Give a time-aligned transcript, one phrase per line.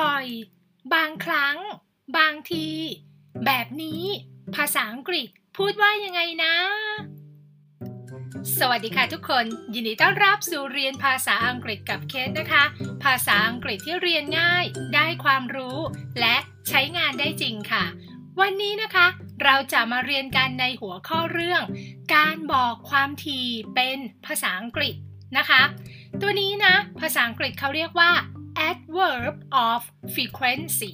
[0.00, 1.56] บ่อยๆ บางครั้ง
[2.18, 2.68] บางที
[3.46, 4.02] แบบนี้
[4.56, 6.54] ภาษาอังกฤษพูดว่ายังไงนะ
[8.58, 12.64] สวัสดีค่ะทุกคน ยินดีต้อนรับสู่เรียนภาษาอังกฤษกับเคสนะคะ
[13.04, 14.64] ภาษาอังกฤษที่เรียนง่าย
[14.94, 15.78] ได้ความรู้
[16.20, 16.36] และ
[16.68, 17.84] ใช้งานได้จริงค่ะ
[18.40, 19.06] วันนี้นะคะ
[19.44, 21.62] เราจะมาเรียนกันในหัวข้อเรื่อง
[22.14, 24.94] การบอกความถี่เป็นภาษาอังกฤษ
[25.36, 25.62] นะคะ
[26.20, 28.10] ตัวนี้นะ ภาษาอังกฤษเขาเรียกว่า
[28.68, 29.34] adverb
[29.68, 29.80] of
[30.14, 30.92] frequency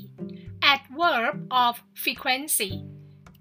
[0.73, 2.71] adverb of frequency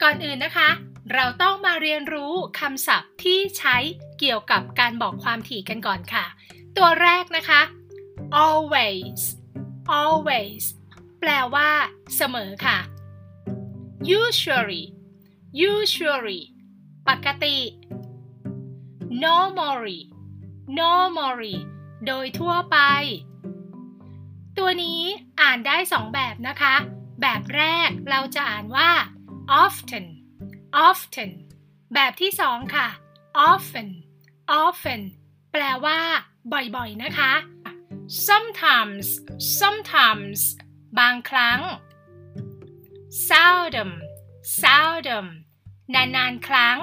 [0.02, 0.70] ก่อนอื่นนะคะ
[1.14, 3.78] เราต้องมาเรียนรู้คำศัพท์ที่ใช้
[4.20, 6.26] เกี่ยวกับการบอกความถี่กันก่อนค่ะ
[6.78, 7.62] ตัวแรกนะคะ
[8.46, 9.22] always
[10.00, 10.64] always
[11.20, 11.70] แปลว่า
[12.16, 12.78] เสมอค่ะ
[14.20, 14.84] usually
[15.70, 16.42] usually
[17.08, 17.58] ปกติ
[19.24, 20.02] normally
[20.80, 21.56] normally
[22.08, 22.78] โดยทั่วไป
[24.82, 25.02] นี้
[25.42, 26.76] อ่านได้สองแบบนะคะ
[27.22, 28.92] แบบแรกเราจะอ่านว่า
[29.62, 30.06] often
[30.88, 31.32] often
[31.94, 32.88] แบบที่สองค่ะ
[33.50, 33.90] often
[34.62, 35.02] often
[35.52, 36.00] แปลว่า
[36.54, 37.34] บ่อยๆ นะคะ
[38.28, 39.08] sometimes
[39.60, 40.42] sometimes
[41.00, 41.62] บางครั้ง
[43.28, 43.92] seldom
[44.62, 45.28] seldom
[45.94, 46.80] นานๆ ครั้ง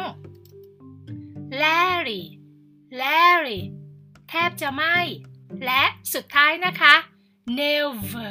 [1.63, 2.23] Larry
[3.01, 3.61] Larry
[4.29, 4.97] แทบจะไม่
[5.65, 6.95] และสุดท้ายนะคะ
[7.59, 8.31] never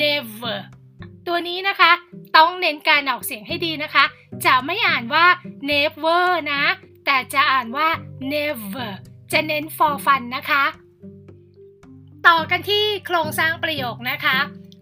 [0.00, 0.58] never
[1.26, 1.92] ตัวนี้นะคะ
[2.36, 4.04] ต้องเน้นการออกเสียงให้ดีนะคะ
[4.44, 5.26] จะไม่อ่านว่า
[5.70, 6.62] never นะ
[7.04, 7.88] แต่จะอ่านว่า
[8.32, 8.92] never
[9.32, 10.64] จะเน้น for fun นะคะ
[12.26, 14.38] ต่อกันที่โครงสร้างประโยคนะคะ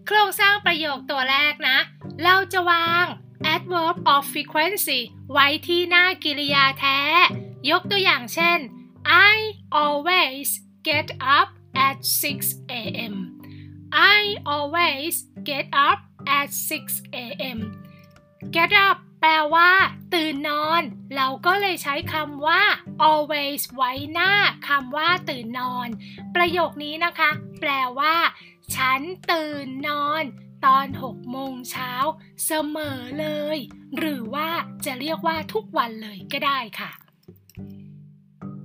[0.07, 1.77] โครงสร้างประโยคตัวแรกนะ
[2.23, 3.05] เราจะวาง
[3.53, 4.99] adverb of frequency
[5.31, 6.99] ไว้ที่หน้ากิริยาแท้
[7.71, 8.59] ยกตัวอย่างเช่น
[9.31, 9.35] I
[9.81, 10.49] always
[10.87, 11.49] get up
[11.87, 13.32] at 6 a.m.
[13.95, 17.59] I always get up at 6 a.m.
[18.55, 19.71] get up แปลว่า
[20.13, 20.81] ตื่นนอน
[21.15, 22.61] เราก็เลยใช้คำว่า
[23.09, 24.31] always ไว้หน้า
[24.67, 25.87] คำว่า ตื่นนอน
[26.35, 27.29] ประโยคนี้นะคะ
[27.61, 28.15] แปลว่า
[28.75, 28.99] ฉัน
[29.31, 30.23] ตื่นนอน
[30.65, 31.93] ตอน6โมงเช้า
[32.45, 33.57] เสมอเลย
[33.97, 34.49] หรือว่า
[34.85, 36.91] จะเรียกว่าทุกวันเลยก็ได้ค่ะ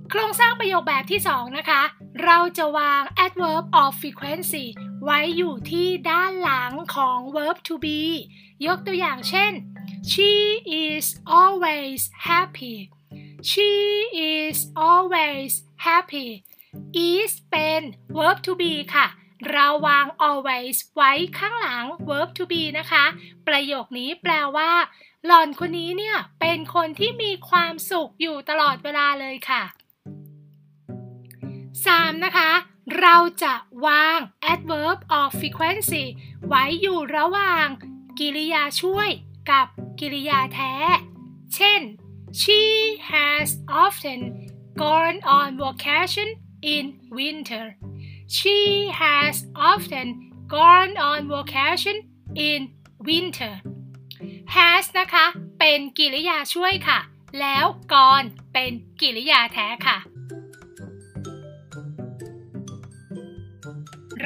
[0.09, 1.81] โครงสร้างประโยคแบบที่ 2 นะคะ
[2.25, 4.65] เราจะวาง adverb of frequency
[5.03, 8.01] ไว้อยู่ที่ด้านหลังของ verb to be
[8.65, 9.51] ยกตัวอย่างเช่น
[10.11, 10.31] she
[10.83, 11.05] is
[11.39, 12.77] always happy
[13.49, 13.71] she
[14.31, 14.57] is
[14.89, 15.51] always
[15.87, 16.29] happy
[17.09, 17.81] is เป็น
[18.17, 19.07] verb to be ค่ะ
[19.49, 23.05] เราวาง always ไว้ข้างหลัง verb to be นะคะ
[23.47, 24.71] ประโยคนี้แปลว่า
[25.25, 29.63] หล่อนคนนี้เนี่ย เป็นคนที่มีความสุขอยู่ตลอดเวลาเลยค่ะ
[31.39, 32.25] 3.
[32.25, 32.51] นะคะ
[32.97, 33.53] เราจะ
[33.85, 34.19] วาง
[34.53, 36.05] adverb of frequency
[36.47, 37.67] ไว้อยู่ระหว่าง
[38.19, 39.09] กิริยาช่วย
[39.51, 39.67] กับ
[39.99, 40.73] กิริยาแท้
[41.55, 41.81] เช่น
[42.39, 42.61] she
[43.11, 43.47] has
[43.85, 44.19] often
[44.81, 46.29] gone on vacation
[46.75, 46.85] in
[47.17, 47.65] winter
[48.37, 48.59] she
[49.01, 49.35] has
[49.71, 50.07] often
[50.55, 51.97] gone on vacation
[52.49, 52.61] in
[53.07, 53.53] winter
[54.55, 55.25] has นะคะ
[55.59, 56.99] เป็นกิริยาช่วยค่ะ
[57.39, 59.97] แล้ว gone เป็นกิริยาแท้ค่ะ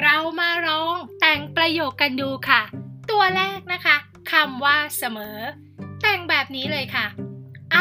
[0.04, 2.62] เรามาลองแต่งประโยคกันดูค่ะ
[3.10, 3.96] ตัวแรกนะคะ
[4.32, 5.38] คำว่าเสมอ
[6.02, 7.06] แต่งแบบนี้เลยค่ะ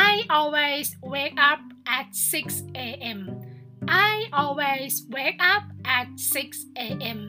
[0.09, 1.59] I always wake up
[1.97, 2.07] at
[2.41, 3.19] 6 a.m.
[4.09, 4.11] I
[4.41, 5.63] always wake up
[5.97, 6.07] at
[6.45, 7.19] 6 a.m.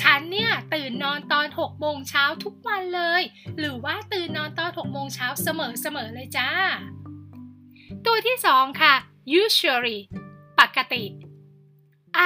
[0.00, 3.22] ฉันเนี่ยตื่นนอนตอน 6 โมงเช้าทุกวันเลย
[3.58, 6.50] หรือว่าตื่นนอนตอน 6 โมงเช้าเสมอเสมอเลยจ้า
[8.06, 8.94] ตัวที่สองค่ะ
[9.42, 9.98] usually
[10.60, 11.04] ปกติ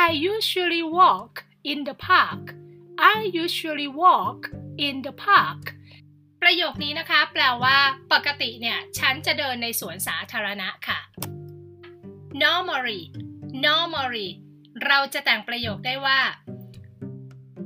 [0.05, 1.33] I usually walk
[1.65, 2.55] in the park
[2.99, 4.41] I usually walk
[4.87, 5.63] in the park
[6.43, 7.79] ประโยคนี้นะคะ แปลว่า
[8.13, 11.01] ปกติเนี่ย ฉันจะเดินในสวนสาธารณะค่ะ
[12.43, 13.03] normally
[13.67, 14.29] normally
[14.87, 16.21] เราจะแต่งประโยคได้ว่า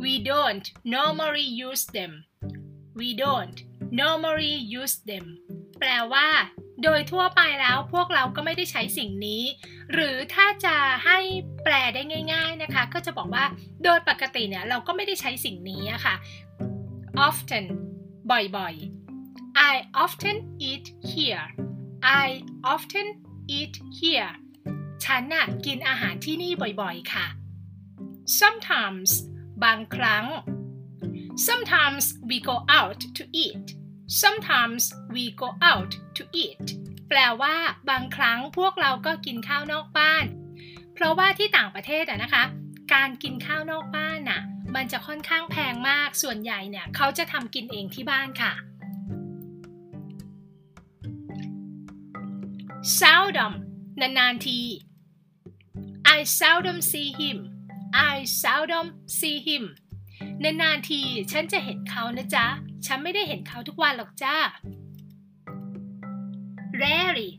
[0.03, 2.13] we don't normally use them
[3.01, 3.59] we don't
[4.01, 5.27] normally use them
[5.81, 6.29] แปลว่า
[6.83, 9.43] โดยทั่วไปแล้วพวกเราก็ไม่ได้ใช้สิ่งนี้
[9.93, 11.19] หรือถ้าจะให้
[11.65, 12.03] แปลได้
[12.33, 13.45] ง่าย ๆนะคะ ก็จะบอกว่า
[13.85, 16.15] โดยปกติเนี่ยเราก็ไม่ได้ใช้สิ่งนี้ค่ะ
[17.27, 17.65] often
[18.31, 20.37] บ่อยๆ I often
[20.69, 21.47] eat here
[22.25, 22.27] I
[22.75, 23.07] often
[23.59, 24.33] eat here
[25.05, 26.53] ฉันน่ะกินอาหารที่นี่
[26.83, 27.27] บ่อยๆ ค่ะ
[28.41, 29.11] sometimes
[29.65, 30.25] บางครั้ง
[31.49, 33.67] sometimes we go out to eat
[34.23, 34.83] sometimes
[35.15, 36.67] we go out to eat
[37.09, 37.57] แปลว่า
[37.91, 40.25] บางครั้งพวกเราก็กินข้าวนอกบ้าน
[40.95, 42.45] เพราะว่าที่ต่างประเทศอะนะคะ
[42.95, 44.41] การกินข้าวนอกบ้านน่ะ
[44.75, 48.53] มันจะค่อนข้างแพงมาก ส่วนใหญ่เนี่ยเขาจะทำกินเองที่บ้านค่ะ
[52.99, 53.53] seldom
[54.01, 54.61] นานๆที
[56.17, 57.39] I seldom see him
[58.13, 58.87] I seldom
[59.19, 59.65] see him
[60.43, 61.01] นานๆที
[61.33, 62.47] ฉันจะเห็นเขานะจ๊ะ
[62.87, 64.37] ฉันไม่ได้เห็นเขาทุกวันหรอกจ้า
[67.15, 67.31] rarely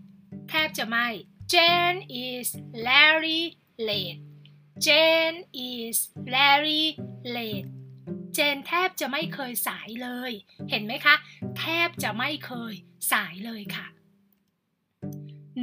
[0.50, 1.08] แทบจะไม่
[1.54, 2.48] Jane is
[2.88, 3.42] Larry
[3.88, 4.20] late
[4.86, 5.40] Jane
[5.70, 5.98] is
[6.34, 6.84] Larry
[7.36, 7.70] late
[8.34, 10.32] เจนแทบจะไม่เคยสายเลย
[10.70, 11.16] เห็นไหมคะ
[11.58, 12.74] แทบจะไม่เคย
[13.12, 13.88] สายเลยค่ะ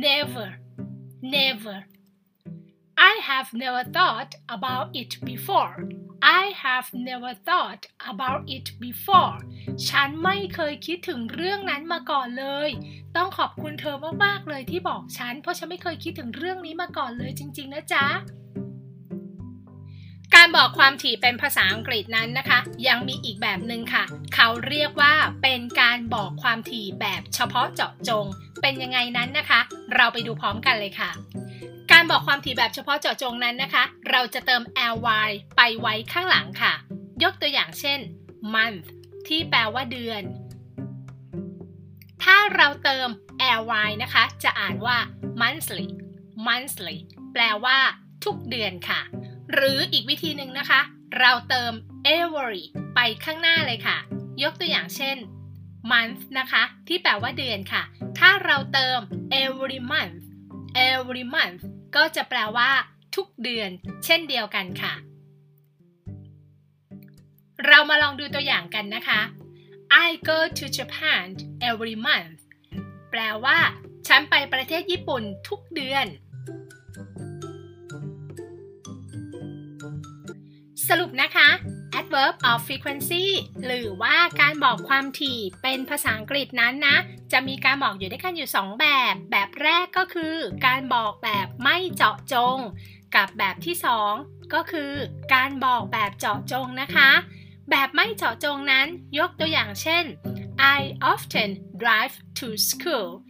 [0.05, 0.49] never
[1.35, 1.79] never
[3.11, 5.75] I have never thought about it before
[6.41, 7.83] I have never thought
[8.13, 9.37] about it before
[9.89, 12.71] ฉันไม่เคยคิดถึงเรื่องนั้นมาก่อนเลย
[13.17, 18.07] ต้องขอบคุณเธอมากๆเลยที่บอกฉัน เพราะฉันไม่เคยคิดถึงเรื่องนี้มาก่อนเลยจริง ๆ นะจ๊ะ
[20.35, 24.05] การบอกความถี่เป็นภาษาอังกฤษนั้นนะคะ ยังมีอีกแบบหนึ่งค่ะ
[24.35, 28.27] เขาเรียกว่าเป็นการบอกความถี่แบบเฉพาะเจาะจง
[28.61, 29.61] เป็นยังไงนั้นนะคะ
[29.95, 31.11] เราไปดูพร้อมกันเลยค่ะ
[31.93, 34.63] การบอกความถี่แบบเฉพาะเจาะจงนั้นนะคะ เราจะเติม
[35.07, 36.73] ly ไปไว้ข้างหลังค่ะ
[37.23, 37.99] ยกตัวอย่างเช่น
[38.55, 38.87] month
[39.29, 40.23] ที่แปลว่าเดือน
[42.25, 43.09] ถ้าเราเติม
[43.71, 44.99] ly นะคะ จะอ่านว่า
[45.41, 45.89] monthly
[46.47, 46.99] monthly
[47.33, 47.79] แปลว่า
[48.25, 49.01] ทุกเดือนค่ะ
[49.53, 50.81] หรืออีกวิธีหนึ่งนะคะ
[51.19, 51.73] เราเติม
[52.17, 52.63] every
[52.95, 53.97] ไปข้างหน้าเลยค่ะ
[54.43, 55.17] ยกตัวอย่างเช่น
[55.91, 57.83] month นะคะ ที่แปลว่าเดือนค่ะ
[58.19, 58.99] ถ้าเราเติม
[59.43, 60.23] every month
[60.89, 61.61] every month
[61.97, 62.71] ก็จะแปลว่า
[63.17, 63.71] ทุกเดือน
[64.05, 64.95] เช่นเดียวกันค่ะ
[67.67, 69.21] เรามาลองดูตัวอย่างกันนะคะ
[70.07, 71.27] I go to Japan
[71.69, 72.39] every month
[73.11, 73.59] แปลว่า
[74.09, 76.07] ฉันไปประเทศญี่ปุ่นทุกเดือน
[80.89, 81.49] สรุปนะคะ
[81.99, 83.27] adverb of frequency
[83.67, 86.97] หรือว่าการบอกความถี่เป็นภาษาอังกฤษนั้นนะ
[87.33, 90.37] จะมีการบอกอยู่ด้วยกันอยู่ 2 แบบ แบบแรกก็คือ
[90.67, 92.59] การบอกแบบไม่เจาะจง
[93.17, 93.77] กับแบบที่
[94.15, 94.93] 2 ก็คือ
[95.35, 97.11] การบอกแบบเจาะจงนะคะ
[97.71, 98.87] แบบไม่เจาะจงนั้น
[99.19, 100.05] ยกตัวอย่างเช่น
[100.59, 101.51] I often
[101.83, 103.23] drive to school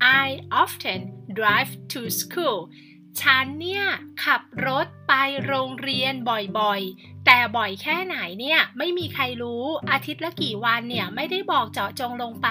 [0.00, 0.26] I
[0.62, 1.00] often
[1.38, 2.58] drive to school
[3.20, 3.84] ฉันเนี่ย
[4.24, 5.12] ขับรถไป
[5.46, 6.14] โรงเรียน
[6.58, 12.48] บ่อยๆ แต่บ่อยแค่ไหนเนี่ยไม่มีใครรู้อาทิตย์ละกี่วันเนี่ยไม่ได้บอกเจาะจงลงไป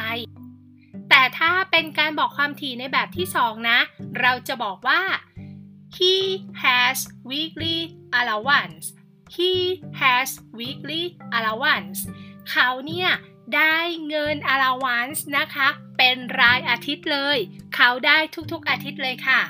[1.09, 3.79] แต่ถ้าเป็นการบอกความถี่ในแบบที่สองนะ
[4.21, 5.01] เราจะบอกว่า
[5.97, 6.15] he
[6.63, 6.97] has
[7.31, 7.77] weekly
[8.19, 8.85] allowance
[9.35, 9.53] he
[10.01, 10.29] has
[10.59, 11.03] weekly
[11.37, 11.99] allowance
[12.49, 13.09] เขาเนี่ย
[13.55, 13.77] ได้
[14.07, 15.67] เงิน allowance นะคะ
[15.97, 17.37] เป็นรายอาทิตย์เลย
[17.75, 18.17] เขาได้
[18.51, 19.41] ทุกๆอาทิตย์เลยค่ะ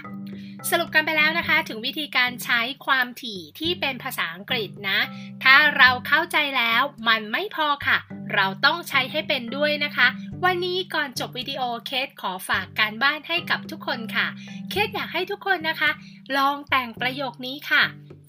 [0.69, 4.99] สรุปกันไปแล้วนะคะ ถึงวิธีการใช้ความถี่ที่เป็นภาษาอังกฤษนะ
[5.43, 7.97] ถ้าเราเข้าใจแล้วมันไม่พอค่ะ
[8.33, 10.07] เราต้องใช้ให้เป็นด้วยนะคะ
[10.45, 14.27] วันนี้ก่อนจบวิดีโอเคสขอฝากการบ้านให้กับทุกคนค่ะ
[14.69, 15.91] เคสอยากให้ทุกคนนะคะ
[16.37, 17.83] ลองแต่งประโยคนี้ค่ะ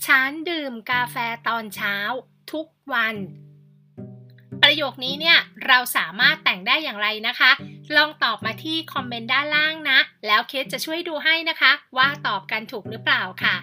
[0.06, 1.16] ฉันดื่มกาแฟ
[1.48, 1.96] ตอนเช้า
[2.52, 3.16] ทุกวัน
[4.62, 5.38] ประโยคนี้เนี่ย
[5.68, 7.50] เราสามารถแต่งได้อย่างไรนะคะ
[7.96, 13.56] ลองตอบมาที่คอมเมนต์ด้านล่างนะ แล้วเคสจะช่วยดูให้นะคะ ว่าตอบกันถูกหรือเปล่าค่ะ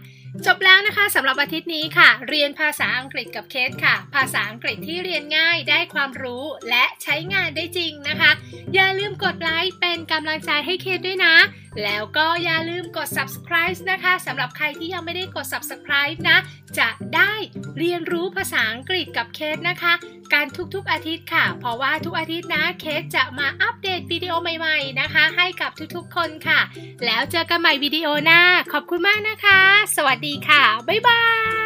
[0.46, 8.32] จบแล้วนะคะสำหรับอาทิตย์นี้ค่ะ เรียนภาษาอังกฤษกับเคสค่ะ ภาษาอังกฤษที่เรียนง่ายได้ความรู้และใช้งานได้จริงนะคะ
[8.74, 11.36] อย่าลืมกดไลค์เป็นกำลังใจให้เคสด้วยนะ
[11.84, 16.38] แล้วก็อย่าลืมกด subscribe นะคะสำหรับใครที่ยังไม่ได้กด subscribe นะ
[16.80, 17.34] จะได้
[17.78, 19.94] เรียนรู้ภาษาอังกฤษกับเคสนะคะ
[20.34, 26.60] การทุกๆอาทิตย์ค่ะ เพราะว่าทุกอาทิตย์นะเคสจะมาอัปเดตวิดีโอใหม่ๆนะคะ ให้กับทุกๆคนค่ะ
[27.06, 28.42] แล้วเจอกันใหม่วิดีโอหน้า
[28.74, 29.62] ขอบคุณมากนะคะ
[29.96, 31.22] สวัสดีค่ะ บ๊ายบา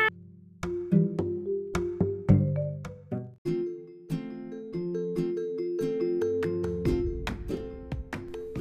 [0.06, 0.09] ย